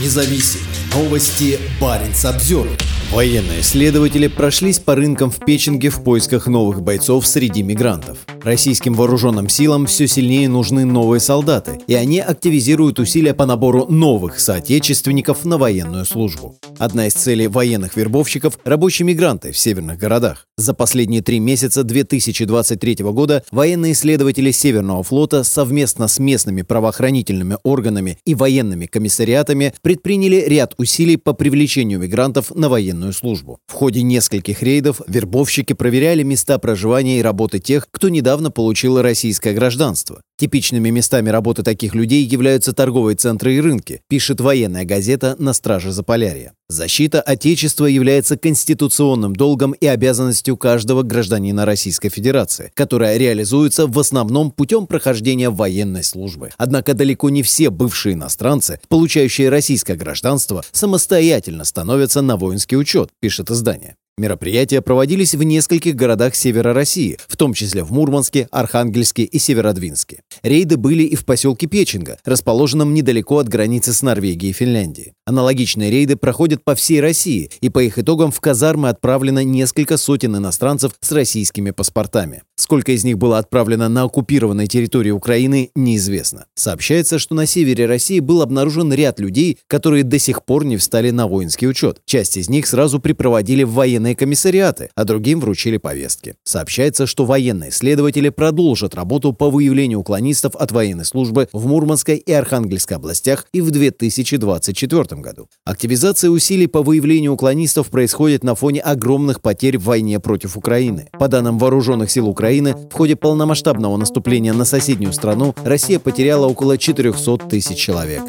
Независимые 0.00 0.66
новости. 0.92 1.56
Барин 1.80 2.10
обзор. 2.24 2.66
Военные 3.12 3.62
следователи 3.62 4.26
прошлись 4.26 4.80
по 4.80 4.96
рынкам 4.96 5.30
в 5.30 5.38
Печенге 5.38 5.90
в 5.90 6.02
поисках 6.02 6.48
новых 6.48 6.82
бойцов 6.82 7.24
среди 7.28 7.62
мигрантов. 7.62 8.18
Российским 8.44 8.92
вооруженным 8.92 9.48
силам 9.48 9.86
все 9.86 10.06
сильнее 10.06 10.50
нужны 10.50 10.84
новые 10.84 11.18
солдаты, 11.18 11.80
и 11.86 11.94
они 11.94 12.20
активизируют 12.20 12.98
усилия 12.98 13.32
по 13.32 13.46
набору 13.46 13.86
новых 13.88 14.38
соотечественников 14.38 15.46
на 15.46 15.56
военную 15.56 16.04
службу. 16.04 16.58
Одна 16.78 17.06
из 17.06 17.14
целей 17.14 17.46
военных 17.48 17.96
вербовщиков– 17.96 18.58
рабочие 18.64 19.06
мигранты 19.06 19.50
в 19.50 19.56
северных 19.56 19.98
городах. 19.98 20.46
За 20.58 20.74
последние 20.74 21.22
три 21.22 21.40
месяца 21.40 21.84
2023 21.84 22.96
года 23.12 23.42
военные 23.50 23.92
исследователи 23.92 24.50
Северного 24.50 25.02
флота 25.02 25.42
совместно 25.42 26.06
с 26.06 26.18
местными 26.18 26.60
правоохранительными 26.60 27.56
органами 27.64 28.18
и 28.26 28.34
военными 28.34 28.84
комиссариатами 28.84 29.72
предприняли 29.80 30.44
ряд 30.46 30.74
усилий 30.76 31.16
по 31.16 31.32
привлечению 31.32 31.98
мигрантов 31.98 32.54
на 32.54 32.68
военную 32.68 33.14
службу. 33.14 33.58
В 33.68 33.72
ходе 33.72 34.02
нескольких 34.02 34.62
рейдов 34.62 35.00
вербовщики 35.08 35.72
проверяли 35.72 36.22
места 36.22 36.58
проживания 36.58 37.20
и 37.20 37.22
работы 37.22 37.58
тех, 37.58 37.86
кто 37.90 38.10
недавно 38.10 38.33
недавно 38.34 38.50
получила 38.50 39.00
российское 39.00 39.52
гражданство. 39.52 40.20
Типичными 40.36 40.90
местами 40.90 41.30
работы 41.30 41.62
таких 41.62 41.94
людей 41.94 42.24
являются 42.24 42.72
торговые 42.72 43.14
центры 43.14 43.54
и 43.54 43.60
рынки, 43.60 44.00
пишет 44.08 44.40
военная 44.40 44.84
газета 44.84 45.36
«На 45.38 45.52
страже 45.52 45.92
Заполярья». 45.92 46.52
Защита 46.68 47.20
Отечества 47.20 47.86
является 47.86 48.36
конституционным 48.36 49.36
долгом 49.36 49.70
и 49.70 49.86
обязанностью 49.86 50.56
каждого 50.56 51.02
гражданина 51.04 51.64
Российской 51.64 52.08
Федерации, 52.08 52.72
которая 52.74 53.16
реализуется 53.18 53.86
в 53.86 53.96
основном 54.00 54.50
путем 54.50 54.88
прохождения 54.88 55.50
военной 55.50 56.02
службы. 56.02 56.50
Однако 56.56 56.94
далеко 56.94 57.30
не 57.30 57.44
все 57.44 57.70
бывшие 57.70 58.14
иностранцы, 58.14 58.80
получающие 58.88 59.48
российское 59.48 59.94
гражданство, 59.94 60.64
самостоятельно 60.72 61.64
становятся 61.64 62.20
на 62.20 62.36
воинский 62.36 62.76
учет, 62.76 63.10
пишет 63.20 63.52
издание. 63.52 63.94
Мероприятия 64.16 64.80
проводились 64.80 65.34
в 65.34 65.42
нескольких 65.42 65.96
городах 65.96 66.36
севера 66.36 66.72
России, 66.72 67.18
в 67.26 67.36
том 67.36 67.52
числе 67.52 67.82
в 67.82 67.90
Мурманске, 67.90 68.46
Архангельске 68.52 69.24
и 69.24 69.38
Северодвинске. 69.40 70.20
Рейды 70.44 70.76
были 70.76 71.02
и 71.02 71.16
в 71.16 71.24
поселке 71.24 71.66
Печенга, 71.66 72.18
расположенном 72.24 72.94
недалеко 72.94 73.38
от 73.38 73.48
границы 73.48 73.92
с 73.92 74.02
Норвегией 74.02 74.50
и 74.50 74.54
Финляндией. 74.54 75.14
Аналогичные 75.26 75.90
рейды 75.90 76.14
проходят 76.14 76.62
по 76.62 76.76
всей 76.76 77.00
России, 77.00 77.50
и 77.60 77.70
по 77.70 77.82
их 77.82 77.98
итогам 77.98 78.30
в 78.30 78.40
казармы 78.40 78.88
отправлено 78.88 79.42
несколько 79.42 79.96
сотен 79.96 80.36
иностранцев 80.36 80.92
с 81.00 81.10
российскими 81.10 81.72
паспортами. 81.72 82.42
Сколько 82.54 82.92
из 82.92 83.02
них 83.02 83.18
было 83.18 83.38
отправлено 83.38 83.88
на 83.88 84.04
оккупированной 84.04 84.68
территории 84.68 85.10
Украины, 85.10 85.70
неизвестно. 85.74 86.46
Сообщается, 86.54 87.18
что 87.18 87.34
на 87.34 87.46
севере 87.46 87.86
России 87.86 88.20
был 88.20 88.42
обнаружен 88.42 88.92
ряд 88.92 89.18
людей, 89.18 89.58
которые 89.66 90.04
до 90.04 90.20
сих 90.20 90.44
пор 90.44 90.64
не 90.64 90.76
встали 90.76 91.10
на 91.10 91.26
воинский 91.26 91.66
учет. 91.66 92.00
Часть 92.04 92.36
из 92.36 92.48
них 92.48 92.68
сразу 92.68 93.00
припроводили 93.00 93.64
в 93.64 93.72
военные 93.72 94.03
комиссариаты, 94.12 94.90
а 94.94 95.04
другим 95.04 95.40
вручили 95.40 95.78
повестки. 95.78 96.34
Сообщается, 96.44 97.06
что 97.06 97.24
военные 97.24 97.70
следователи 97.70 98.28
продолжат 98.28 98.94
работу 98.94 99.32
по 99.32 99.48
выявлению 99.48 100.00
уклонистов 100.00 100.54
от 100.56 100.72
военной 100.72 101.06
службы 101.06 101.48
в 101.54 101.66
Мурманской 101.66 102.16
и 102.16 102.32
Архангельской 102.32 102.98
областях 102.98 103.46
и 103.54 103.62
в 103.62 103.70
2024 103.70 105.20
году. 105.22 105.48
Активизация 105.64 106.28
усилий 106.28 106.66
по 106.66 106.82
выявлению 106.82 107.32
уклонистов 107.32 107.88
происходит 107.88 108.44
на 108.44 108.54
фоне 108.54 108.80
огромных 108.80 109.40
потерь 109.40 109.78
в 109.78 109.84
войне 109.84 110.20
против 110.20 110.58
Украины. 110.58 111.08
По 111.18 111.28
данным 111.28 111.56
вооруженных 111.58 112.10
сил 112.10 112.28
Украины, 112.28 112.74
в 112.90 112.92
ходе 112.92 113.16
полномасштабного 113.16 113.96
наступления 113.96 114.52
на 114.52 114.66
соседнюю 114.66 115.14
страну 115.14 115.54
Россия 115.64 115.98
потеряла 115.98 116.46
около 116.46 116.76
400 116.76 117.38
тысяч 117.48 117.78
человек. 117.78 118.22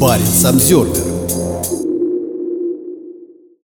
Парень 0.00 0.26
Самсервер 0.26 1.09